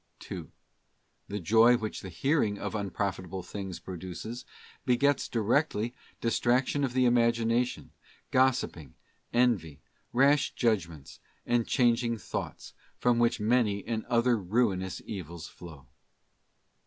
2. 0.21 0.51
The 1.27 1.39
Joy 1.39 1.77
which 1.77 2.01
the 2.01 2.09
hearing 2.09 2.57
of 2.57 2.73
unprofitable 2.73 3.43
ihfogs 3.43 3.83
pro 3.83 3.97
duces, 3.97 4.45
begets 4.83 5.27
directly 5.27 5.93
distraction 6.19 6.83
of 6.83 6.93
the 6.93 7.05
imagination, 7.05 7.91
gossip 8.31 8.77
ing, 8.77 8.95
envy, 9.31 9.79
rash 10.11 10.55
judgments, 10.55 11.19
and 11.45 11.67
changing 11.67 12.17
thoughts, 12.17 12.73
from 12.97 13.19
which 13.19 13.39
many 13.39 13.85
and 13.85 14.03
other 14.05 14.39
ruinous 14.39 15.03
evils 15.05 15.47
flow. 15.47 15.85